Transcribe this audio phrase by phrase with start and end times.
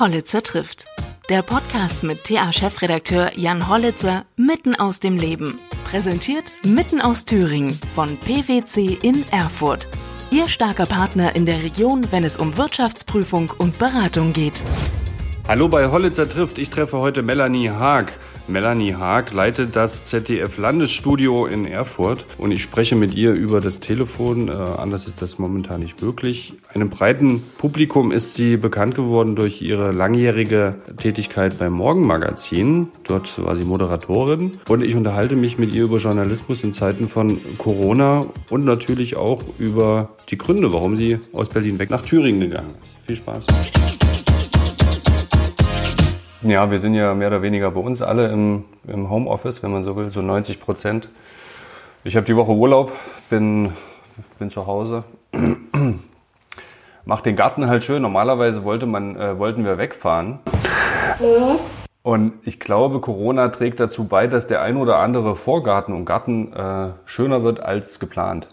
[0.00, 0.86] Hollitzer trifft.
[1.28, 5.58] Der Podcast mit TA-Chefredakteur Jan Hollitzer mitten aus dem Leben.
[5.84, 9.86] Präsentiert mitten aus Thüringen von PwC in Erfurt.
[10.30, 14.62] Ihr starker Partner in der Region, wenn es um Wirtschaftsprüfung und Beratung geht.
[15.46, 16.56] Hallo bei Hollitzer trifft.
[16.56, 18.14] Ich treffe heute Melanie Haag.
[18.48, 23.80] Melanie Haag leitet das ZDF Landesstudio in Erfurt und ich spreche mit ihr über das
[23.80, 24.48] Telefon.
[24.48, 26.54] Äh, anders ist das momentan nicht möglich.
[26.72, 32.88] Einem breiten Publikum ist sie bekannt geworden durch ihre langjährige Tätigkeit beim Morgenmagazin.
[33.04, 37.40] Dort war sie Moderatorin und ich unterhalte mich mit ihr über Journalismus in Zeiten von
[37.58, 42.74] Corona und natürlich auch über die Gründe, warum sie aus Berlin weg nach Thüringen gegangen
[42.82, 43.06] ist.
[43.06, 44.09] Viel Spaß.
[46.42, 49.84] Ja, wir sind ja mehr oder weniger bei uns alle im, im Homeoffice, wenn man
[49.84, 51.10] so will, so 90 Prozent.
[52.02, 52.92] Ich habe die Woche Urlaub,
[53.28, 53.76] bin,
[54.38, 55.04] bin zu Hause,
[57.04, 58.00] mach den Garten halt schön.
[58.00, 60.38] Normalerweise wollte man, äh, wollten wir wegfahren.
[61.18, 61.58] Mhm.
[62.02, 66.54] Und ich glaube, Corona trägt dazu bei, dass der ein oder andere Vorgarten und Garten
[66.54, 68.48] äh, schöner wird als geplant.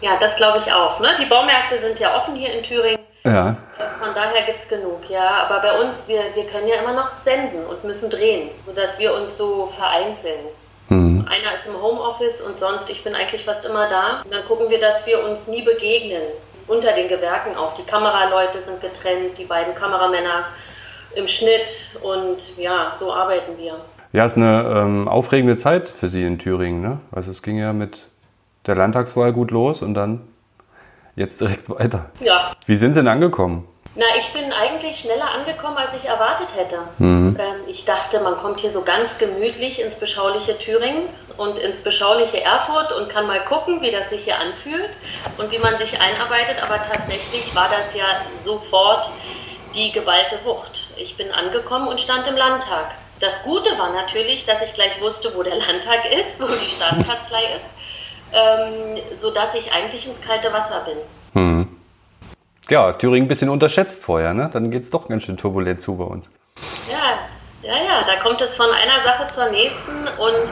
[0.00, 0.98] Ja, das glaube ich auch.
[0.98, 1.10] Ne?
[1.20, 2.98] Die Baumärkte sind ja offen hier in Thüringen.
[3.24, 3.56] Ja.
[3.98, 5.46] Von daher gibt es genug, ja.
[5.46, 9.14] Aber bei uns, wir, wir können ja immer noch senden und müssen drehen, sodass wir
[9.14, 10.40] uns so vereinzeln.
[10.88, 11.26] Mhm.
[11.28, 14.22] Einer ist im Homeoffice und sonst, ich bin eigentlich fast immer da.
[14.24, 16.22] Und dann gucken wir, dass wir uns nie begegnen.
[16.66, 17.74] Unter den Gewerken auch.
[17.74, 20.44] Die Kameraleute sind getrennt, die beiden Kameramänner
[21.16, 23.74] im Schnitt und ja, so arbeiten wir.
[24.12, 26.80] Ja, es ist eine ähm, aufregende Zeit für Sie in Thüringen.
[26.80, 27.00] Ne?
[27.12, 28.06] Also es ging ja mit
[28.66, 30.20] der Landtagswahl gut los und dann
[31.20, 32.06] jetzt direkt weiter.
[32.18, 32.52] Ja.
[32.66, 33.68] Wie sind Sie denn angekommen?
[33.96, 36.78] Na, ich bin eigentlich schneller angekommen, als ich erwartet hätte.
[36.98, 37.36] Mhm.
[37.38, 41.02] Ähm, ich dachte, man kommt hier so ganz gemütlich ins beschauliche Thüringen
[41.36, 44.90] und ins beschauliche Erfurt und kann mal gucken, wie das sich hier anfühlt
[45.38, 46.62] und wie man sich einarbeitet.
[46.62, 49.10] Aber tatsächlich war das ja sofort
[49.74, 50.88] die geballte Wucht.
[50.96, 52.92] Ich bin angekommen und stand im Landtag.
[53.18, 57.42] Das Gute war natürlich, dass ich gleich wusste, wo der Landtag ist, wo die Staatskanzlei
[57.56, 57.79] ist
[58.32, 61.40] ähm, sodass ich eigentlich ins kalte Wasser bin.
[61.40, 61.68] Hm.
[62.68, 64.48] Ja, Thüringen ein bisschen unterschätzt vorher, ne?
[64.52, 66.30] Dann geht es doch ganz schön turbulent zu bei uns.
[66.90, 67.18] Ja,
[67.62, 70.48] ja, ja, da kommt es von einer Sache zur nächsten und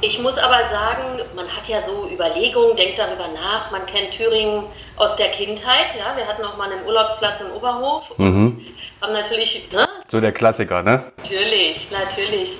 [0.00, 4.64] ich muss aber sagen, man hat ja so Überlegungen, denkt darüber nach, man kennt Thüringen
[4.96, 8.66] aus der Kindheit, ja, wir hatten auch mal einen Urlaubsplatz in Oberhof und mhm.
[9.00, 9.70] haben natürlich...
[9.72, 9.86] Ne?
[10.08, 11.04] So der Klassiker, ne?
[11.18, 12.58] Natürlich, natürlich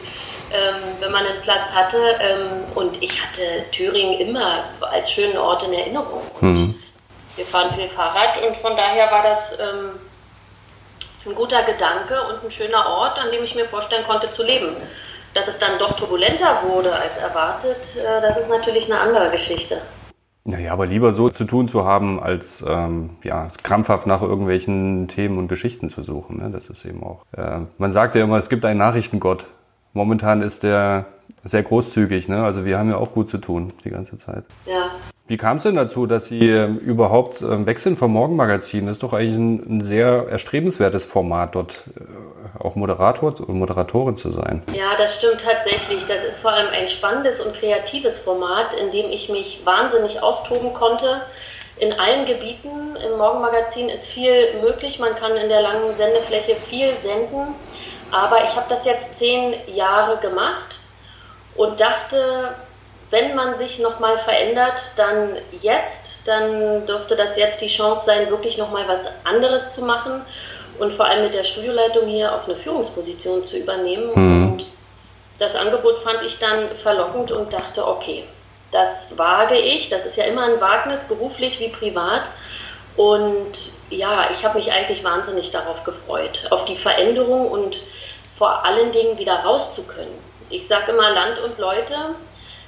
[0.52, 1.96] ähm, wenn man einen Platz hatte.
[2.20, 6.22] Ähm, und ich hatte Thüringen immer als schönen Ort in Erinnerung.
[6.40, 6.74] Mhm.
[7.36, 9.90] Wir fahren viel Fahrrad und von daher war das ähm,
[11.26, 14.76] ein guter Gedanke und ein schöner Ort, an dem ich mir vorstellen konnte zu leben.
[15.34, 19.80] Dass es dann doch turbulenter wurde als erwartet, äh, das ist natürlich eine andere Geschichte.
[20.44, 25.38] Naja, aber lieber so zu tun zu haben, als ähm, ja, krampfhaft nach irgendwelchen Themen
[25.38, 26.38] und Geschichten zu suchen.
[26.38, 26.50] Ne?
[26.50, 27.24] Das ist eben auch.
[27.32, 29.46] Äh, man sagt ja immer, es gibt einen Nachrichtengott.
[29.92, 31.06] Momentan ist der
[31.44, 32.44] sehr großzügig, ne?
[32.44, 34.44] Also wir haben ja auch gut zu tun die ganze Zeit.
[34.66, 34.90] Ja.
[35.28, 38.86] Wie kam es denn dazu, dass Sie ähm, überhaupt ähm, wechseln vom Morgenmagazin?
[38.86, 44.16] Das ist doch eigentlich ein, ein sehr erstrebenswertes Format, dort äh, auch Moderator und Moderatorin
[44.16, 44.62] zu sein.
[44.74, 46.04] Ja, das stimmt tatsächlich.
[46.06, 50.74] Das ist vor allem ein spannendes und kreatives Format, in dem ich mich wahnsinnig austoben
[50.74, 51.06] konnte.
[51.78, 54.98] In allen Gebieten im Morgenmagazin ist viel möglich.
[54.98, 57.54] Man kann in der langen Sendefläche viel senden.
[58.12, 60.78] Aber ich habe das jetzt zehn Jahre gemacht
[61.56, 62.54] und dachte,
[63.10, 68.58] wenn man sich nochmal verändert, dann jetzt, dann dürfte das jetzt die Chance sein, wirklich
[68.58, 70.24] nochmal was anderes zu machen
[70.78, 74.10] und vor allem mit der Studioleitung hier auch eine Führungsposition zu übernehmen.
[74.14, 74.52] Mhm.
[74.52, 74.66] Und
[75.38, 78.24] das Angebot fand ich dann verlockend und dachte, okay,
[78.70, 82.22] das wage ich, das ist ja immer ein Wagnis, beruflich wie privat.
[82.96, 83.52] Und
[83.90, 87.78] ja, ich habe mich eigentlich wahnsinnig darauf gefreut, auf die Veränderung und
[88.42, 90.18] vor allen Dingen wieder raus zu können.
[90.50, 91.94] Ich sage immer Land und Leute,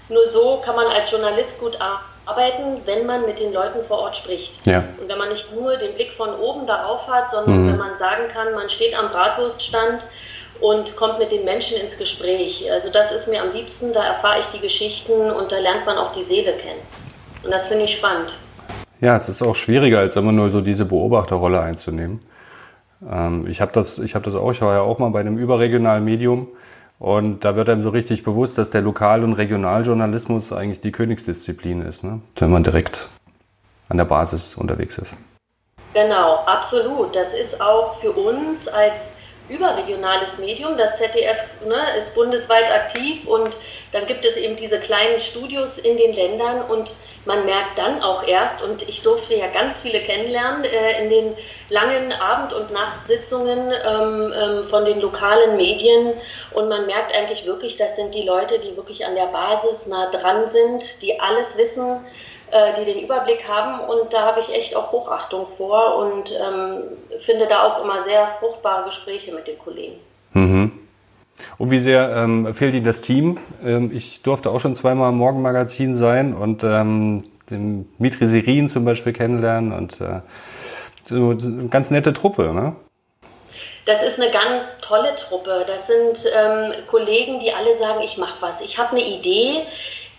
[0.08, 4.16] nur so kann man als Journalist gut arbeiten, wenn man mit den Leuten vor Ort
[4.16, 4.64] spricht.
[4.68, 4.84] Ja.
[5.00, 7.72] Und wenn man nicht nur den Blick von oben darauf hat, sondern mhm.
[7.72, 10.06] wenn man sagen kann, man steht am Bratwurststand
[10.60, 12.70] und kommt mit den Menschen ins Gespräch.
[12.70, 15.98] Also das ist mir am liebsten, da erfahre ich die Geschichten und da lernt man
[15.98, 16.82] auch die Seele kennen.
[17.42, 18.32] Und das finde ich spannend.
[19.00, 22.20] Ja, es ist auch schwieriger, als immer nur so diese Beobachterrolle einzunehmen.
[23.08, 26.04] Ähm, ich habe das, hab das auch, ich war ja auch mal bei einem überregionalen
[26.04, 26.48] Medium
[26.98, 31.82] und da wird einem so richtig bewusst, dass der Lokal- und Regionaljournalismus eigentlich die Königsdisziplin
[31.82, 32.20] ist, ne?
[32.36, 33.08] wenn man direkt
[33.88, 35.14] an der Basis unterwegs ist.
[35.92, 37.14] Genau, absolut.
[37.14, 39.13] Das ist auch für uns als
[39.48, 40.76] überregionales Medium.
[40.76, 43.56] Das ZDF ne, ist bundesweit aktiv und
[43.92, 46.92] dann gibt es eben diese kleinen Studios in den Ländern und
[47.26, 51.36] man merkt dann auch erst, und ich durfte ja ganz viele kennenlernen äh, in den
[51.70, 56.12] langen Abend- und Nachtsitzungen ähm, ähm, von den lokalen Medien
[56.52, 60.10] und man merkt eigentlich wirklich, das sind die Leute, die wirklich an der Basis nah
[60.10, 62.04] dran sind, die alles wissen,
[62.52, 66.82] die den Überblick haben und da habe ich echt auch Hochachtung vor und ähm,
[67.18, 69.96] finde da auch immer sehr fruchtbare Gespräche mit den Kollegen.
[70.34, 70.72] Mhm.
[71.58, 73.38] Und wie sehr ähm, fehlt Ihnen das Team?
[73.64, 78.84] Ähm, ich durfte auch schon zweimal im Morgenmagazin sein und ähm, den Mitri Sirin zum
[78.84, 80.20] Beispiel kennenlernen und äh,
[81.08, 82.76] so eine ganz nette Truppe, ne?
[83.86, 85.64] Das ist eine ganz tolle Truppe.
[85.66, 88.62] Das sind ähm, Kollegen, die alle sagen, ich mache was.
[88.62, 89.64] Ich habe eine Idee,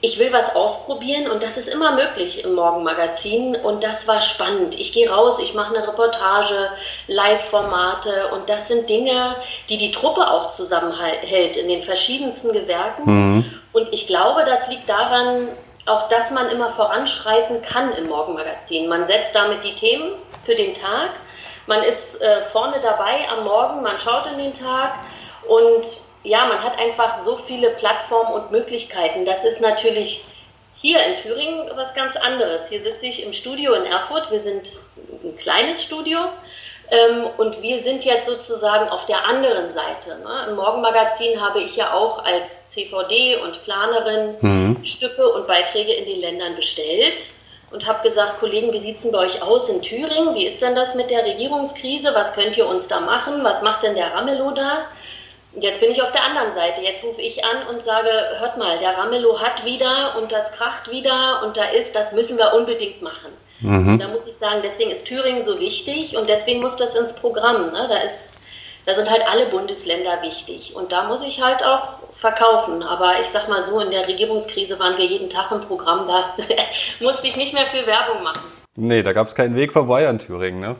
[0.06, 4.80] ich will was ausprobieren und das ist immer möglich im Morgenmagazin und das war spannend.
[4.80, 6.70] Ich gehe raus, ich mache eine Reportage,
[7.08, 9.36] Live-Formate und das sind Dinge,
[9.68, 13.46] die die Truppe auch zusammenhält in den verschiedensten Gewerken mhm.
[13.74, 15.50] und ich glaube, das liegt daran,
[15.88, 18.88] auch dass man immer voranschreiten kann im Morgenmagazin.
[18.88, 21.10] Man setzt damit die Themen für den Tag,
[21.66, 25.00] man ist äh, vorne dabei am Morgen, man schaut in den Tag
[25.48, 25.84] und
[26.26, 29.26] ja, man hat einfach so viele Plattformen und Möglichkeiten.
[29.26, 30.26] Das ist natürlich
[30.76, 32.70] hier in Thüringen was ganz anderes.
[32.70, 34.32] Hier sitze ich im Studio in Erfurt.
[34.32, 34.68] Wir sind
[35.24, 36.20] ein kleines Studio.
[36.92, 40.20] Ähm, und wir sind jetzt sozusagen auf der anderen Seite.
[40.20, 40.50] Ne?
[40.50, 44.86] Im Morgenmagazin habe ich ja auch als CVD und Planerin mhm.
[44.86, 47.24] Stücke und Beiträge in den Ländern bestellt
[47.72, 50.36] und habe gesagt, Kollegen, wie sieht es denn bei euch aus in Thüringen?
[50.36, 52.14] Wie ist denn das mit der Regierungskrise?
[52.14, 53.44] Was könnt ihr uns da machen?
[53.44, 54.86] Was macht denn der Ramelow da?
[55.60, 56.82] Jetzt bin ich auf der anderen Seite.
[56.82, 58.10] Jetzt rufe ich an und sage,
[58.40, 62.38] hört mal, der Ramelow hat wieder und das kracht wieder und da ist, das müssen
[62.38, 63.32] wir unbedingt machen.
[63.62, 64.00] Mhm.
[64.00, 67.72] Da muss ich sagen, deswegen ist Thüringen so wichtig und deswegen muss das ins Programm.
[67.72, 67.88] Ne?
[67.90, 68.38] Da, ist,
[68.86, 72.84] da sind halt alle Bundesländer wichtig und da muss ich halt auch verkaufen.
[72.84, 76.36] Aber ich sag mal so, in der Regierungskrise waren wir jeden Tag im Programm, da
[77.02, 78.44] musste ich nicht mehr viel Werbung machen.
[78.76, 80.76] Nee, da gab es keinen Weg vorbei an Thüringen, ne?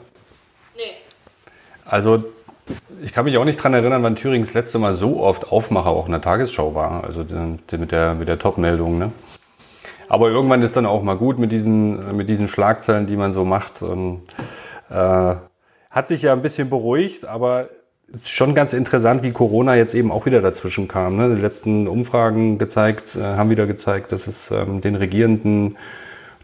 [0.76, 0.96] Nee.
[1.86, 2.24] Also
[3.02, 5.90] ich kann mich auch nicht dran erinnern, wann Thüringen das letzte Mal so oft Aufmacher
[5.90, 7.04] auch in der Tagesschau war.
[7.04, 8.98] Also mit der, mit der Top-Meldung.
[8.98, 9.12] Ne?
[10.08, 13.44] Aber irgendwann ist dann auch mal gut mit diesen, mit diesen Schlagzeilen, die man so
[13.44, 13.82] macht.
[13.82, 14.22] Und,
[14.90, 15.34] äh,
[15.90, 17.70] hat sich ja ein bisschen beruhigt, aber
[18.22, 21.16] schon ganz interessant, wie Corona jetzt eben auch wieder dazwischen kam.
[21.16, 21.34] Ne?
[21.34, 25.76] Die letzten Umfragen gezeigt, äh, haben wieder gezeigt, dass es ähm, den Regierenden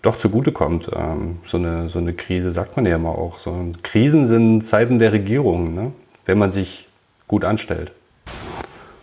[0.00, 0.90] doch zugutekommt.
[0.94, 3.38] Ähm, so, eine, so eine Krise, sagt man ja immer auch.
[3.38, 5.74] So, Krisen sind Zeiten der Regierung.
[5.74, 5.92] Ne?
[6.24, 6.86] Wenn man sich
[7.28, 7.92] gut anstellt.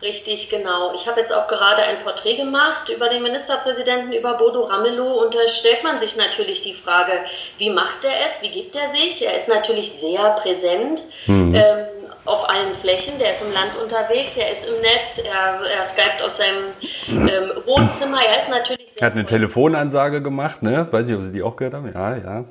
[0.01, 0.93] Richtig, genau.
[0.93, 5.21] Ich habe jetzt auch gerade ein Porträt gemacht über den Ministerpräsidenten, über Bodo Ramelow.
[5.21, 7.11] Und da stellt man sich natürlich die Frage,
[7.57, 9.21] wie macht er es, wie gibt er sich?
[9.21, 11.53] Er ist natürlich sehr präsent mhm.
[11.53, 11.85] ähm,
[12.23, 13.19] auf allen Flächen.
[13.19, 17.51] Der ist im Land unterwegs, er ist im Netz, er, er skypt aus seinem ähm,
[17.65, 18.19] Wohnzimmer.
[18.25, 19.01] Er ist natürlich sehr.
[19.01, 20.87] Er hat eine Telefonansage gemacht, ne?
[20.89, 21.91] Weiß ich, ob Sie die auch gehört haben.
[21.93, 22.45] Ja, ja.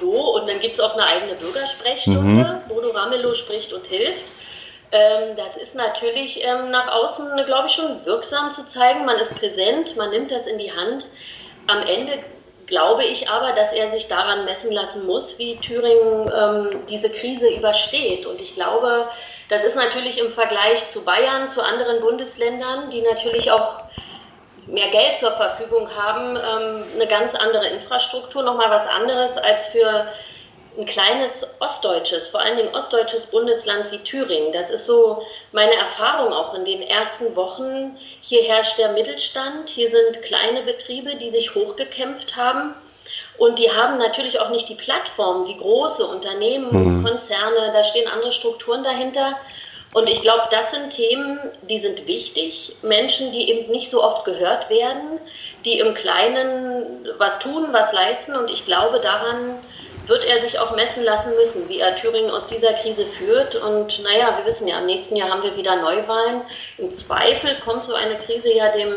[0.00, 2.62] So, und dann gibt es auch eine eigene Bürgersprechstunde.
[2.66, 2.68] Mhm.
[2.68, 4.24] Bodo Ramelow spricht und hilft.
[4.90, 9.04] Ähm, das ist natürlich ähm, nach außen, glaube ich, schon wirksam zu zeigen.
[9.04, 11.06] Man ist präsent, man nimmt das in die Hand.
[11.66, 12.18] Am Ende
[12.66, 17.48] glaube ich aber, dass er sich daran messen lassen muss, wie Thüringen ähm, diese Krise
[17.50, 18.26] übersteht.
[18.26, 19.08] Und ich glaube,
[19.48, 23.82] das ist natürlich im Vergleich zu Bayern, zu anderen Bundesländern, die natürlich auch
[24.68, 30.08] mehr Geld zur Verfügung haben, ähm, eine ganz andere Infrastruktur, nochmal was anderes als für
[30.78, 34.52] ein kleines ostdeutsches, vor allen Dingen ostdeutsches Bundesland wie Thüringen.
[34.52, 37.96] Das ist so meine Erfahrung auch in den ersten Wochen.
[38.20, 42.74] Hier herrscht der Mittelstand, hier sind kleine Betriebe, die sich hochgekämpft haben.
[43.38, 47.04] Und die haben natürlich auch nicht die Plattform wie große Unternehmen, mhm.
[47.04, 49.36] Konzerne, da stehen andere Strukturen dahinter.
[49.92, 52.76] Und ich glaube, das sind Themen, die sind wichtig.
[52.82, 55.18] Menschen, die eben nicht so oft gehört werden,
[55.64, 58.36] die im Kleinen was tun, was leisten.
[58.36, 59.58] Und ich glaube, daran
[60.06, 63.56] wird er sich auch messen lassen müssen, wie er Thüringen aus dieser Krise führt.
[63.56, 66.42] Und naja, wir wissen ja, im nächsten Jahr haben wir wieder Neuwahlen.
[66.76, 68.94] Im Zweifel kommt so eine Krise ja dem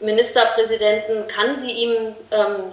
[0.00, 2.72] Ministerpräsidenten, kann sie ihm ähm,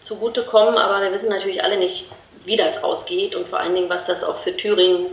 [0.00, 2.06] zugutekommen, aber wir wissen natürlich alle nicht,
[2.44, 5.06] wie das ausgeht und vor allen Dingen, was das auch für Thüringen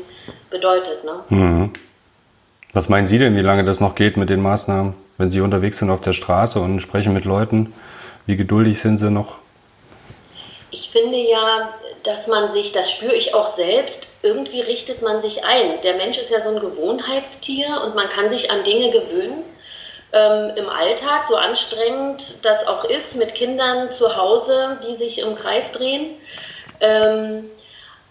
[0.51, 1.03] bedeutet.
[1.03, 1.24] Ne?
[1.29, 1.74] Mhm.
[2.74, 4.93] Was meinen Sie denn, wie lange das noch geht mit den Maßnahmen?
[5.17, 7.74] Wenn Sie unterwegs sind auf der Straße und sprechen mit Leuten,
[8.25, 9.36] wie geduldig sind Sie noch?
[10.70, 11.70] Ich finde ja,
[12.03, 15.81] dass man sich, das spüre ich auch selbst, irgendwie richtet man sich ein.
[15.84, 19.43] Der Mensch ist ja so ein Gewohnheitstier und man kann sich an Dinge gewöhnen.
[20.13, 25.36] Ähm, Im Alltag, so anstrengend das auch ist, mit Kindern zu Hause, die sich im
[25.36, 26.15] Kreis drehen.
[26.79, 27.50] Ähm,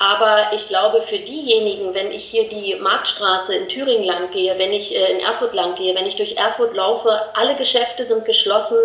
[0.02, 4.73] Aber ich glaube, für diejenigen, wenn ich hier die Marktstraße in Thüringen lang gehe, wenn
[4.73, 8.78] ich äh, in Erfurt lang gehe, wenn ich durch Erfurt laufe, alle Geschäfte sind geschlossen.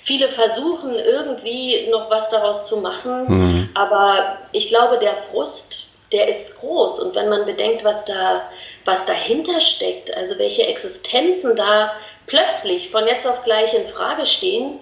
[0.00, 3.26] Viele versuchen irgendwie noch was daraus zu machen.
[3.28, 3.68] Mhm.
[3.74, 6.98] Aber ich glaube, der Frust, der ist groß.
[7.00, 8.48] Und wenn man bedenkt, was da,
[8.86, 11.92] was dahinter steckt, also welche Existenzen da
[12.26, 14.80] plötzlich von jetzt auf gleich in Frage stehen,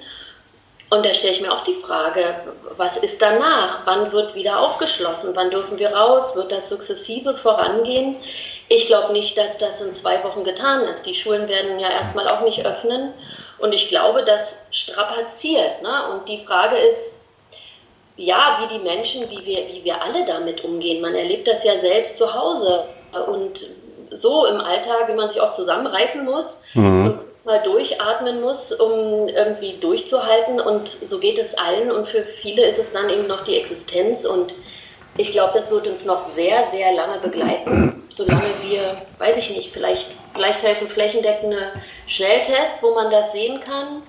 [0.92, 2.34] und da stelle ich mir auch die Frage,
[2.76, 3.86] was ist danach?
[3.86, 5.34] Wann wird wieder aufgeschlossen?
[5.34, 6.36] Wann dürfen wir raus?
[6.36, 8.16] Wird das sukzessive vorangehen?
[8.68, 11.06] Ich glaube nicht, dass das in zwei Wochen getan ist.
[11.06, 13.14] Die Schulen werden ja erstmal auch nicht öffnen.
[13.58, 15.80] Und ich glaube, das strapaziert.
[15.80, 16.12] Ne?
[16.12, 17.22] Und die Frage ist,
[18.18, 21.00] ja, wie die Menschen, wie wir, wie wir alle damit umgehen.
[21.00, 22.84] Man erlebt das ja selbst zu Hause.
[23.28, 23.64] Und
[24.10, 27.06] so im Alltag, wie man sich auch zusammenreißen muss mhm.
[27.06, 30.60] und mal durchatmen muss, um irgendwie durchzuhalten.
[30.60, 31.90] Und so geht es allen.
[31.90, 34.24] Und für viele ist es dann eben noch die Existenz.
[34.24, 34.54] Und
[35.16, 39.72] ich glaube, das wird uns noch sehr, sehr lange begleiten, solange wir, weiß ich nicht,
[39.72, 41.72] vielleicht, vielleicht helfen flächendeckende
[42.06, 44.02] Schnelltests, wo man das sehen kann.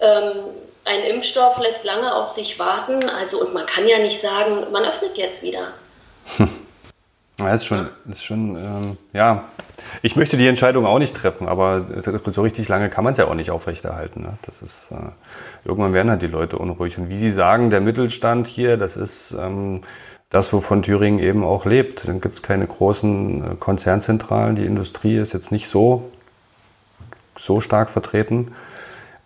[0.00, 3.08] Ähm, ein Impfstoff lässt lange auf sich warten.
[3.08, 5.72] Also, und man kann ja nicht sagen, man öffnet jetzt wieder.
[7.38, 9.44] Ja, ist schon, ist schon ähm, ja.
[10.02, 11.84] Ich möchte die Entscheidung auch nicht treffen, aber
[12.32, 14.22] so richtig lange kann man es ja auch nicht aufrechterhalten.
[14.22, 14.38] Ne?
[14.42, 15.10] Das ist, äh,
[15.64, 16.96] irgendwann werden halt die Leute unruhig.
[16.96, 19.82] Und wie Sie sagen, der Mittelstand hier, das ist ähm,
[20.30, 22.08] das, wovon Thüringen eben auch lebt.
[22.08, 24.56] Dann gibt es keine großen äh, Konzernzentralen.
[24.56, 26.10] Die Industrie ist jetzt nicht so,
[27.38, 28.52] so stark vertreten.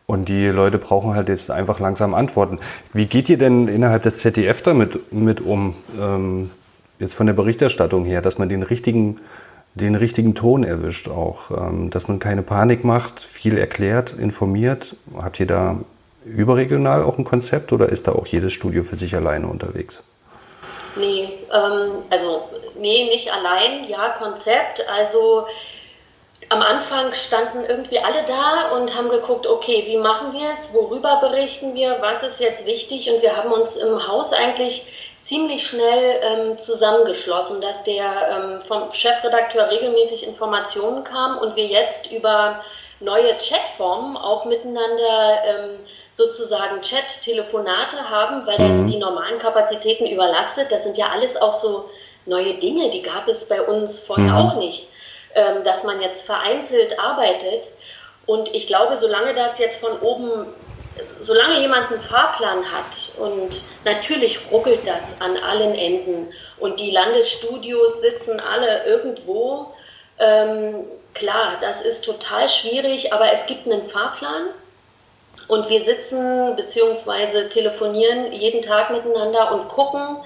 [0.06, 2.58] Und die Leute brauchen halt jetzt einfach langsam Antworten.
[2.92, 5.76] Wie geht ihr denn innerhalb des ZDF damit mit um?
[5.96, 6.50] Ähm,
[7.00, 9.20] jetzt von der Berichterstattung her, dass man den richtigen,
[9.74, 14.94] den richtigen Ton erwischt auch, ähm, dass man keine Panik macht, viel erklärt, informiert.
[15.16, 15.80] Habt ihr da
[16.24, 20.02] überregional auch ein Konzept oder ist da auch jedes Studio für sich alleine unterwegs?
[20.96, 24.84] Nee, ähm, also nee, nicht allein, ja, Konzept.
[24.90, 25.46] Also
[26.50, 31.20] am Anfang standen irgendwie alle da und haben geguckt, okay, wie machen wir es, worüber
[31.20, 36.20] berichten wir, was ist jetzt wichtig und wir haben uns im Haus eigentlich ziemlich schnell
[36.22, 42.64] ähm, zusammengeschlossen, dass der ähm, vom Chefredakteur regelmäßig Informationen kam und wir jetzt über
[43.00, 45.78] neue Chatformen auch miteinander ähm,
[46.10, 48.86] sozusagen Chat-Telefonate haben, weil das mhm.
[48.88, 50.70] die normalen Kapazitäten überlastet.
[50.70, 51.88] Das sind ja alles auch so
[52.26, 54.36] neue Dinge, die gab es bei uns vorher mhm.
[54.36, 54.88] auch nicht,
[55.34, 57.70] ähm, dass man jetzt vereinzelt arbeitet.
[58.26, 60.46] Und ich glaube, solange das jetzt von oben
[61.20, 68.00] solange jemand einen Fahrplan hat und natürlich ruckelt das an allen Enden und die Landesstudios
[68.00, 69.72] sitzen alle irgendwo,
[70.18, 74.48] ähm, klar, das ist total schwierig, aber es gibt einen Fahrplan
[75.48, 77.48] und wir sitzen bzw.
[77.48, 80.18] telefonieren jeden Tag miteinander und gucken,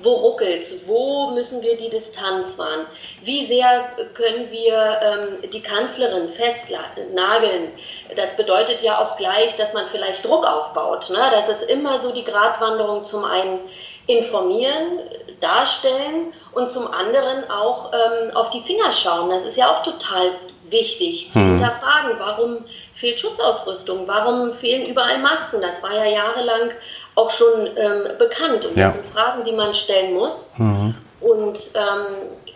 [0.00, 0.86] wo ruckelt es?
[0.86, 2.86] Wo müssen wir die Distanz wahren?
[3.22, 7.72] Wie sehr können wir ähm, die Kanzlerin festnageln?
[8.16, 11.10] Das bedeutet ja auch gleich, dass man vielleicht Druck aufbaut.
[11.10, 11.30] Ne?
[11.32, 13.60] Das ist immer so die Gratwanderung zum einen
[14.06, 15.00] informieren,
[15.40, 19.30] darstellen und zum anderen auch ähm, auf die Finger schauen.
[19.30, 20.32] Das ist ja auch total
[20.70, 21.50] wichtig zu mhm.
[21.50, 25.60] hinterfragen, warum fehlt Schutzausrüstung, warum fehlen überall Masken.
[25.60, 26.72] Das war ja jahrelang
[27.18, 28.64] auch schon ähm, bekannt.
[28.64, 28.86] Und ja.
[28.86, 30.54] das sind Fragen, die man stellen muss.
[30.56, 30.94] Mhm.
[31.20, 32.06] Und ähm,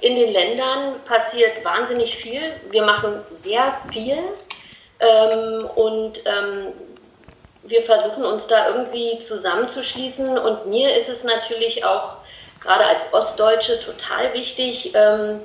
[0.00, 2.40] in den Ländern passiert wahnsinnig viel.
[2.70, 4.18] Wir machen sehr viel.
[5.00, 6.72] Ähm, und ähm,
[7.64, 10.38] wir versuchen uns da irgendwie zusammenzuschließen.
[10.38, 12.18] Und mir ist es natürlich auch
[12.60, 15.40] gerade als Ostdeutsche total wichtig, ähm,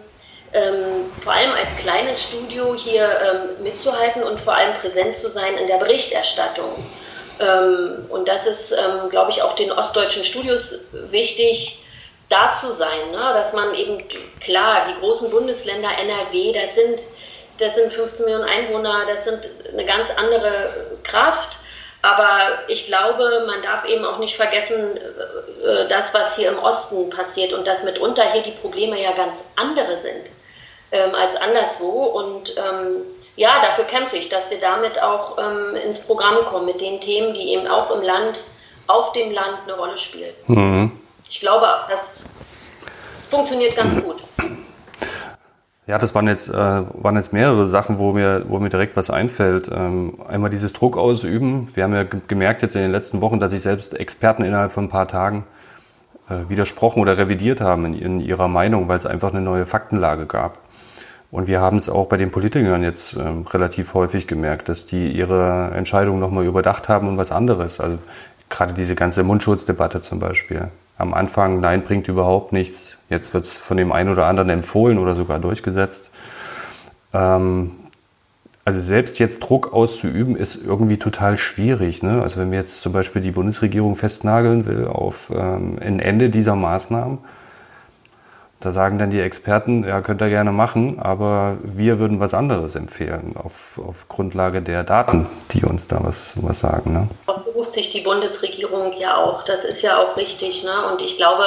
[0.53, 5.67] ähm, vor allem als kleines Studio hier mitzuhalten und vor allem präsent zu sein in
[5.67, 6.85] der Berichterstattung.
[7.39, 11.83] Ähm, und das ist, ähm, glaube ich, auch den ostdeutschen Studios wichtig,
[12.29, 13.31] da zu sein, ne?
[13.33, 14.03] dass man eben,
[14.41, 16.99] klar, die großen Bundesländer NRW, das sind,
[17.59, 19.39] das sind 15 Millionen Einwohner, das sind
[19.71, 21.57] eine ganz andere Kraft.
[22.01, 27.09] Aber ich glaube, man darf eben auch nicht vergessen, äh, das, was hier im Osten
[27.09, 30.25] passiert und dass mitunter hier die Probleme ja ganz andere sind
[30.91, 32.03] ähm, als anderswo.
[32.03, 33.03] Und ähm,
[33.37, 37.33] ja, dafür kämpfe ich, dass wir damit auch ähm, ins Programm kommen mit den Themen,
[37.33, 38.39] die eben auch im Land,
[38.87, 40.33] auf dem Land eine Rolle spielen.
[40.47, 40.91] Mhm.
[41.29, 42.25] Ich glaube, das
[43.29, 44.01] funktioniert ganz mhm.
[44.01, 44.23] gut.
[45.85, 49.09] Ja, das waren jetzt, äh, waren jetzt mehrere Sachen, wo mir, wo mir direkt was
[49.09, 49.69] einfällt.
[49.71, 51.69] Ähm, einmal dieses Druck ausüben.
[51.75, 54.85] Wir haben ja gemerkt jetzt in den letzten Wochen, dass sich selbst Experten innerhalb von
[54.85, 55.45] ein paar Tagen
[56.27, 60.25] äh, widersprochen oder revidiert haben in, in ihrer Meinung, weil es einfach eine neue Faktenlage
[60.25, 60.57] gab.
[61.29, 65.11] Und wir haben es auch bei den Politikern jetzt äh, relativ häufig gemerkt, dass die
[65.11, 67.79] ihre Entscheidung nochmal überdacht haben und was anderes.
[67.79, 67.97] Also
[68.49, 70.69] gerade diese ganze Mundschutzdebatte zum Beispiel.
[70.97, 72.97] am Anfang, nein, bringt überhaupt nichts.
[73.09, 76.09] Jetzt wird es von dem einen oder anderen empfohlen oder sogar durchgesetzt.
[77.13, 77.71] Ähm,
[78.65, 82.03] also selbst jetzt Druck auszuüben, ist irgendwie total schwierig.
[82.03, 82.21] Ne?
[82.21, 86.55] Also wenn man jetzt zum Beispiel die Bundesregierung festnageln will auf ähm, ein Ende dieser
[86.55, 87.19] Maßnahmen,
[88.59, 92.75] da sagen dann die Experten, ja, könnt ihr gerne machen, aber wir würden was anderes
[92.75, 96.93] empfehlen auf, auf Grundlage der Daten, die uns da was, was sagen.
[96.93, 97.07] Ne?
[97.25, 100.63] Beruft sich die Bundesregierung ja auch, das ist ja auch richtig.
[100.63, 100.71] Ne?
[100.91, 101.43] Und ich glaube,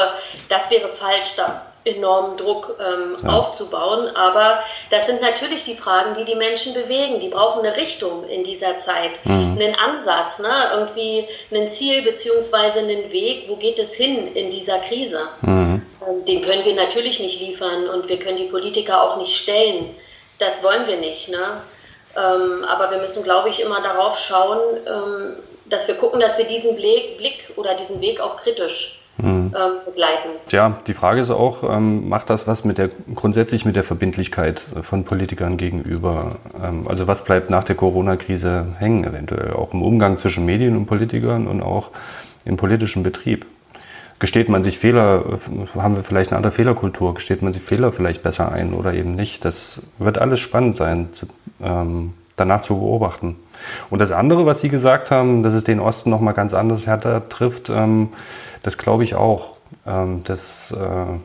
[0.48, 3.30] das wäre falsch, da enormen Druck ähm, ja.
[3.30, 4.14] aufzubauen.
[4.14, 7.20] Aber das sind natürlich die Fragen, die die Menschen bewegen.
[7.20, 9.56] Die brauchen eine Richtung in dieser Zeit, mhm.
[9.58, 10.70] einen Ansatz, ne?
[10.74, 13.48] irgendwie ein Ziel beziehungsweise einen Weg.
[13.48, 15.20] Wo geht es hin in dieser Krise?
[15.42, 15.82] Mhm.
[16.06, 19.94] Ähm, den können wir natürlich nicht liefern und wir können die Politiker auch nicht stellen.
[20.38, 21.28] Das wollen wir nicht.
[21.28, 21.38] Ne?
[22.16, 26.46] Ähm, aber wir müssen, glaube ich, immer darauf schauen, ähm, dass wir gucken, dass wir
[26.46, 29.54] diesen Blick oder diesen Weg auch kritisch mhm.
[29.84, 30.30] begleiten.
[30.50, 35.04] Ja, die Frage ist auch, macht das was mit der grundsätzlich mit der Verbindlichkeit von
[35.04, 36.38] Politikern gegenüber?
[36.88, 41.46] also was bleibt nach der Corona-Krise hängen, eventuell auch im Umgang zwischen Medien und Politikern
[41.46, 41.90] und auch
[42.44, 43.46] im politischen Betrieb?
[44.20, 45.24] Gesteht man sich Fehler,
[45.74, 49.14] haben wir vielleicht eine andere Fehlerkultur, gesteht man sich Fehler vielleicht besser ein oder eben
[49.14, 49.44] nicht.
[49.44, 51.08] Das wird alles spannend sein,
[51.60, 53.36] ähm, danach zu beobachten.
[53.88, 57.28] Und das andere, was Sie gesagt haben, dass es den Osten nochmal ganz anders härter
[57.30, 58.10] trifft, ähm,
[58.62, 59.56] das glaube ich auch.
[59.86, 61.18] Ähm, das, äh,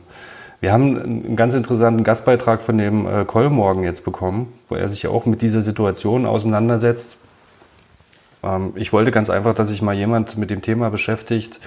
[0.60, 5.06] wir haben einen ganz interessanten Gastbeitrag von dem äh, Kollmorgen jetzt bekommen, wo er sich
[5.06, 7.16] auch mit dieser Situation auseinandersetzt.
[8.76, 11.58] Ich wollte ganz einfach, dass sich mal jemand mit dem Thema beschäftigt,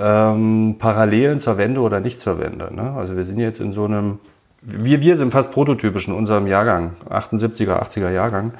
[0.00, 2.74] ähm, Parallelen zur Wende oder nicht zur Wende.
[2.74, 2.94] Ne?
[2.96, 4.18] Also wir sind jetzt in so einem,
[4.62, 8.54] wir, wir sind fast prototypisch in unserem Jahrgang, 78er, 80er Jahrgang,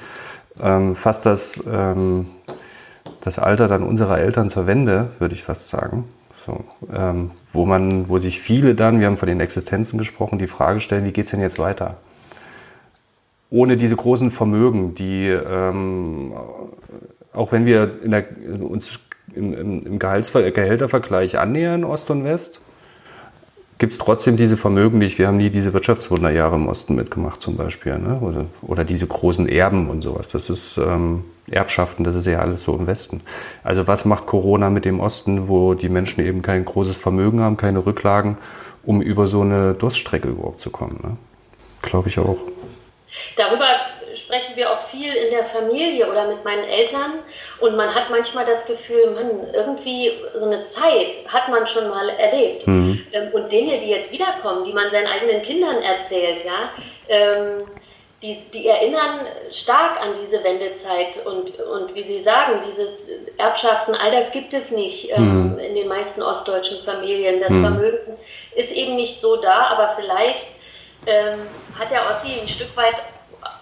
[0.61, 2.27] ähm, fast das, ähm,
[3.21, 6.05] das Alter dann unserer Eltern zur Wende, würde ich fast sagen.
[6.45, 10.47] So, ähm, wo man, wo sich viele dann, wir haben von den Existenzen gesprochen, die
[10.47, 11.97] Frage stellen, wie geht es denn jetzt weiter?
[13.51, 16.33] Ohne diese großen Vermögen, die ähm,
[17.33, 18.25] auch wenn wir in der,
[18.59, 18.99] uns
[19.35, 22.61] im, im, im Gehältervergleich annähern, Ost und West,
[23.81, 25.17] gibt es trotzdem diese Vermögen nicht.
[25.17, 27.97] Wir haben nie diese Wirtschaftswunderjahre im Osten mitgemacht zum Beispiel.
[27.97, 28.19] Ne?
[28.21, 30.29] Oder, oder diese großen Erben und sowas.
[30.29, 33.21] Das ist ähm, Erbschaften, das ist ja alles so im Westen.
[33.63, 37.57] Also was macht Corona mit dem Osten, wo die Menschen eben kein großes Vermögen haben,
[37.57, 38.37] keine Rücklagen,
[38.83, 40.99] um über so eine Durststrecke überhaupt zu kommen?
[41.01, 41.17] Ne?
[41.81, 42.37] Glaube ich auch.
[43.35, 43.65] Darüber
[44.13, 47.13] sprechen wir auch viel in der Familie oder mit meinen Eltern
[47.59, 52.09] und man hat manchmal das Gefühl, man, irgendwie so eine Zeit hat man schon mal
[52.09, 52.67] erlebt.
[52.67, 53.05] Mhm.
[53.11, 56.69] Ähm, und Dinge, die jetzt wiederkommen, die man seinen eigenen Kindern erzählt, ja,
[57.09, 57.67] ähm,
[58.21, 64.11] die, die, erinnern stark an diese Wendezeit und, und wie Sie sagen, dieses Erbschaften, all
[64.11, 65.59] das gibt es nicht ähm, mhm.
[65.59, 67.39] in den meisten ostdeutschen Familien.
[67.39, 67.61] Das mhm.
[67.61, 68.17] Vermögen
[68.55, 70.61] ist eben nicht so da, aber vielleicht
[71.07, 71.39] ähm,
[71.79, 73.01] hat der Ossi ein Stück weit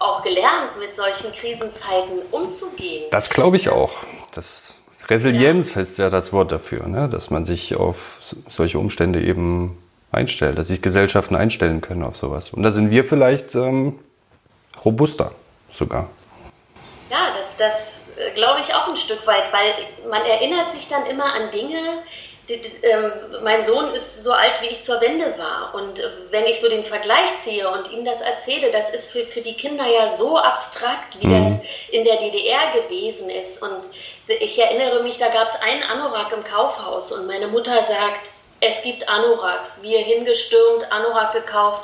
[0.00, 3.04] auch gelernt, mit solchen Krisenzeiten umzugehen.
[3.12, 3.92] Das glaube ich auch.
[4.32, 4.74] Das
[5.08, 5.80] Resilienz ja.
[5.80, 7.08] heißt ja das Wort dafür, ne?
[7.08, 9.78] dass man sich auf solche Umstände eben
[10.10, 12.50] einstellt, dass sich Gesellschaften einstellen können auf sowas.
[12.50, 13.98] Und da sind wir vielleicht ähm,
[14.84, 15.32] robuster
[15.72, 16.08] sogar.
[17.10, 19.74] Ja, das, das äh, glaube ich auch ein Stück weit, weil
[20.10, 22.02] man erinnert sich dann immer an Dinge,
[23.42, 25.74] mein Sohn ist so alt, wie ich zur Wende war.
[25.74, 29.24] Und äh, wenn ich so den Vergleich ziehe und ihm das erzähle, das ist für,
[29.26, 31.32] für die Kinder ja so abstrakt, wie mhm.
[31.32, 33.62] das in der DDR gewesen ist.
[33.62, 33.88] Und
[34.28, 38.28] ich erinnere mich, da gab es einen Anorak im Kaufhaus und meine Mutter sagt,
[38.60, 39.82] es gibt Anoraks.
[39.82, 41.82] Wir hingestürmt, Anorak gekauft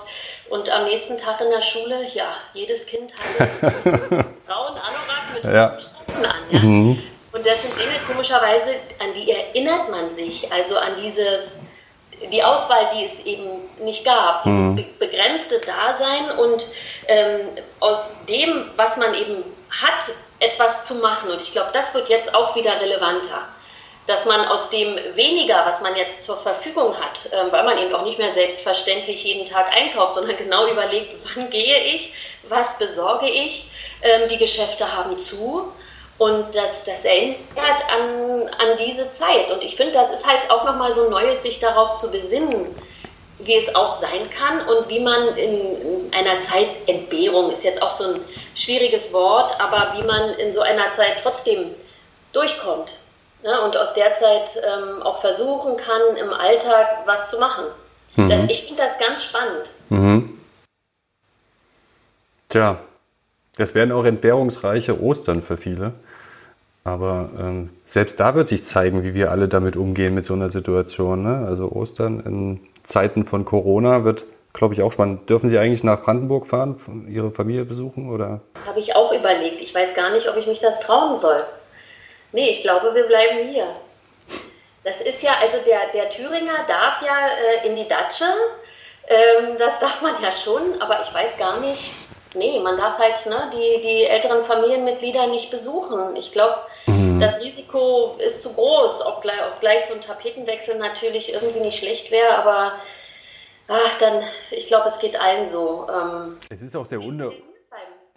[0.51, 3.51] und am nächsten Tag in der Schule, ja, jedes Kind hatte
[3.85, 5.79] einen grauen Anorak mit ja.
[5.81, 6.37] Streifen an.
[6.51, 6.59] Ja?
[6.61, 7.03] Mhm.
[7.37, 10.51] Und das sind Dinge, komischerweise, an die erinnert man sich.
[10.51, 11.59] Also an dieses,
[12.33, 14.87] die Auswahl, die es eben nicht gab, dieses mhm.
[14.99, 16.64] begrenzte Dasein und
[17.09, 17.40] ähm,
[17.79, 21.31] aus dem, was man eben hat, etwas zu machen.
[21.31, 23.46] Und ich glaube, das wird jetzt auch wieder relevanter.
[24.07, 27.94] Dass man aus dem weniger, was man jetzt zur Verfügung hat, äh, weil man eben
[27.94, 32.14] auch nicht mehr selbstverständlich jeden Tag einkauft, sondern genau überlegt, wann gehe ich,
[32.49, 33.68] was besorge ich,
[34.01, 35.70] ähm, die Geschäfte haben zu
[36.19, 39.51] und das, das erinnert an, an diese Zeit.
[39.53, 42.75] Und ich finde, das ist halt auch nochmal so ein neues, sich darauf zu besinnen,
[43.39, 47.83] wie es auch sein kann und wie man in, in einer Zeit, Entbehrung ist jetzt
[47.83, 48.21] auch so ein
[48.55, 51.75] schwieriges Wort, aber wie man in so einer Zeit trotzdem
[52.33, 52.95] durchkommt
[53.43, 53.61] ne?
[53.63, 57.67] und aus der Zeit ähm, auch versuchen kann, im Alltag was zu machen.
[58.17, 58.31] Mhm.
[58.31, 59.71] Das, ich finde das ganz spannend.
[59.91, 60.41] Mhm.
[62.49, 62.79] Tja,
[63.57, 65.93] das werden auch entbehrungsreiche Ostern für viele.
[66.87, 70.53] Aber ähm, selbst da wird sich zeigen, wie wir alle damit umgehen mit so einer
[70.53, 71.25] Situation.
[71.25, 71.44] Ne?
[71.44, 75.29] Also Ostern in Zeiten von Corona wird, glaube ich, auch spannend.
[75.29, 78.09] Dürfen Sie eigentlich nach Brandenburg fahren, Ihre Familie besuchen?
[78.09, 78.40] Oder?
[78.55, 79.61] Das habe ich auch überlegt.
[79.62, 81.42] Ich weiß gar nicht, ob ich mich das trauen soll.
[82.31, 83.66] Nee, ich glaube, wir bleiben hier.
[84.85, 88.27] Das ist ja, also der, der Thüringer darf ja äh, in die Datsche.
[89.09, 91.90] Ähm, das darf man ja schon, aber ich weiß gar nicht,
[92.37, 96.14] nee, man darf halt ne, die, die älteren Familienmitglieder nicht besuchen.
[96.14, 96.55] Ich glaube,
[97.17, 97.21] mhm.
[97.21, 102.39] das Risiko ist zu groß, obgleich, obgleich so ein Tapetenwechsel natürlich irgendwie nicht schlecht wäre,
[102.39, 102.73] aber
[103.69, 105.87] ach, dann, ich glaube, es geht allen so.
[105.93, 107.33] Ähm, es ist auch sehr unter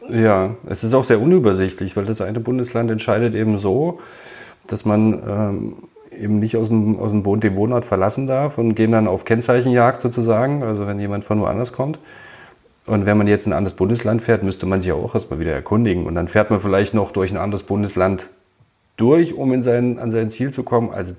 [0.07, 3.99] ja, es ist auch sehr unübersichtlich, weil das eine Bundesland entscheidet eben so,
[4.67, 5.73] dass man ähm,
[6.17, 9.25] eben nicht aus dem, aus dem Wohn den Wohnort verlassen darf und gehen dann auf
[9.25, 11.99] Kennzeichenjagd sozusagen, also wenn jemand von woanders kommt.
[12.85, 15.53] Und wenn man jetzt in ein anderes Bundesland fährt, müsste man sich auch erstmal wieder
[15.53, 16.07] erkundigen.
[16.07, 18.27] Und dann fährt man vielleicht noch durch ein anderes Bundesland
[18.99, 20.91] durch, um in sein, an sein Ziel zu kommen.
[20.93, 21.13] Also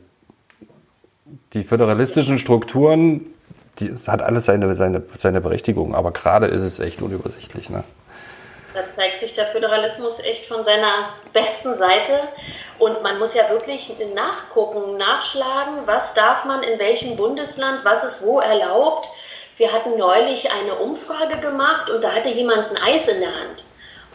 [1.52, 3.26] die föderalistischen Strukturen,
[3.78, 7.70] die, es hat alles seine, seine, seine Berechtigung, aber gerade ist es echt unübersichtlich.
[7.70, 7.84] Ne?
[8.74, 12.12] Da zeigt sich der Föderalismus echt von seiner besten Seite.
[12.78, 18.22] Und man muss ja wirklich nachgucken, nachschlagen, was darf man in welchem Bundesland, was ist
[18.24, 19.08] wo erlaubt.
[19.56, 23.64] Wir hatten neulich eine Umfrage gemacht und da hatte jemand ein Eis in der Hand.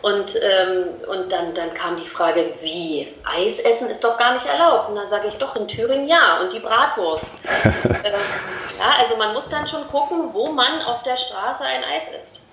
[0.05, 3.07] Und, ähm, und dann, dann kam die Frage, wie?
[3.23, 4.89] Eis essen ist doch gar nicht erlaubt.
[4.89, 6.41] Und dann sage ich doch, in Thüringen ja.
[6.41, 7.31] Und die Bratwurst.
[7.73, 12.09] ähm, ja, also man muss dann schon gucken, wo man auf der Straße ein Eis
[12.15, 12.45] isst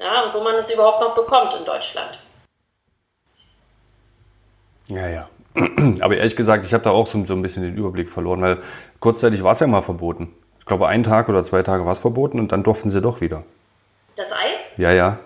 [0.00, 2.18] ja, und wo man es überhaupt noch bekommt in Deutschland.
[4.88, 5.28] Ja, ja.
[6.00, 8.62] Aber ehrlich gesagt, ich habe da auch so, so, ein bisschen den Überblick verloren, weil
[8.98, 10.34] kurzzeitig war es ja mal verboten.
[10.58, 13.20] Ich glaube, einen Tag oder zwei Tage war es verboten und dann durften sie doch
[13.20, 13.44] wieder.
[14.16, 14.60] Das Eis?
[14.76, 15.18] Ja, ja.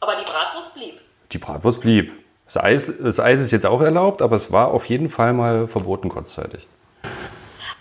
[0.00, 1.00] Aber die Bratwurst blieb.
[1.32, 2.12] Die Bratwurst blieb.
[2.46, 5.68] Das Eis, das Eis ist jetzt auch erlaubt, aber es war auf jeden Fall mal
[5.68, 6.66] verboten kurzzeitig.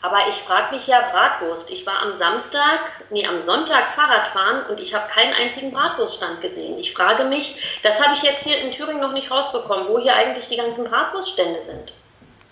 [0.01, 1.69] Aber ich frage mich ja Bratwurst.
[1.71, 6.77] Ich war am Samstag, nee, am Sonntag Fahrradfahren und ich habe keinen einzigen Bratwurststand gesehen.
[6.79, 10.15] Ich frage mich, das habe ich jetzt hier in Thüringen noch nicht rausbekommen, wo hier
[10.15, 11.93] eigentlich die ganzen Bratwurststände sind.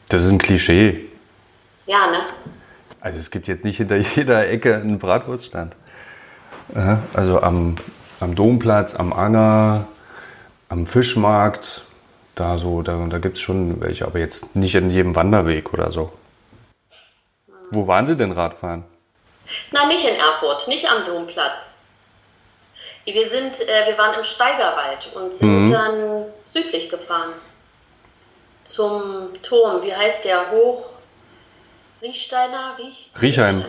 [0.09, 1.05] Das ist ein Klischee.
[1.85, 2.19] Ja, ne?
[2.99, 5.75] Also es gibt jetzt nicht hinter jeder Ecke einen Bratwurststand.
[7.13, 7.77] Also am,
[8.19, 9.87] am Domplatz, am Anger,
[10.69, 11.83] am Fischmarkt,
[12.35, 15.91] da so, da, da gibt es schon welche, aber jetzt nicht in jedem Wanderweg oder
[15.91, 16.11] so.
[17.71, 18.85] Wo waren Sie denn Radfahren?
[19.71, 21.65] Nein, nicht in Erfurt, nicht am Domplatz.
[23.05, 25.71] Wir, sind, äh, wir waren im Steigerwald und sind mhm.
[25.71, 27.33] dann südlich gefahren.
[28.65, 30.51] Zum Turm, wie heißt der?
[30.51, 30.91] Hoch.
[32.01, 32.75] Riechsteiner?
[32.77, 33.63] Riech, Riechheim.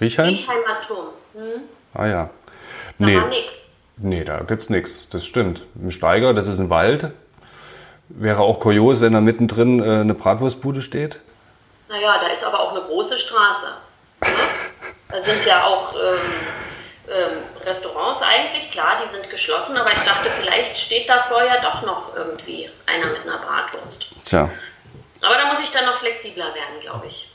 [0.00, 0.26] Riechheim?
[0.26, 1.08] Riechheimer Turm.
[1.34, 1.62] Hm?
[1.94, 2.30] Ah ja.
[2.98, 3.16] Da nee.
[3.16, 3.52] war nix.
[4.02, 5.06] Nee, da gibt's nichts.
[5.10, 5.62] Das stimmt.
[5.80, 7.10] Im Steiger, das ist ein Wald.
[8.08, 11.20] Wäre auch kurios, wenn da mittendrin äh, eine Bratwurstbude steht.
[11.88, 13.66] Naja, da ist aber auch eine große Straße.
[14.22, 14.28] Ne?
[15.10, 16.18] Da sind ja auch ähm,
[17.08, 21.82] ähm, Restaurants eigentlich, klar, die sind geschlossen, aber ich dachte, vielleicht steht da vorher doch
[21.82, 24.14] noch irgendwie einer mit einer Bratwurst.
[24.24, 24.48] Tja.
[25.20, 27.30] Aber da muss ich dann noch flexibler werden, glaube ich.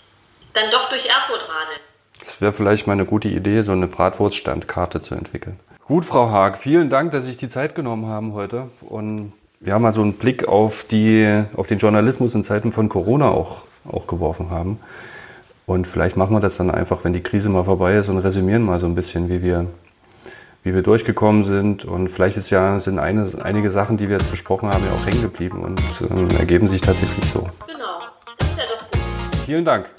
[0.54, 1.80] Dann doch durch Erfurt radeln.
[2.23, 5.60] Das wäre vielleicht mal eine gute Idee, so eine Bratwurststandkarte zu entwickeln.
[5.88, 8.69] Gut, Frau Haag, vielen Dank, dass Sie sich die Zeit genommen haben heute.
[8.82, 12.89] Und wir haben mal so einen Blick auf, die, auf den Journalismus in Zeiten von
[12.89, 14.80] Corona auch auch geworfen haben.
[15.65, 18.62] Und vielleicht machen wir das dann einfach, wenn die Krise mal vorbei ist und resümieren
[18.62, 19.65] mal so ein bisschen, wie wir,
[20.63, 21.86] wie wir durchgekommen sind.
[21.86, 25.06] Und vielleicht ist ja, sind eine, einige Sachen, die wir jetzt besprochen haben, ja auch
[25.08, 27.48] hängen geblieben und äh, ergeben sich tatsächlich so.
[27.67, 28.00] Genau,
[28.38, 29.02] das ist ja doch gut.
[29.45, 29.89] Vielen Dank.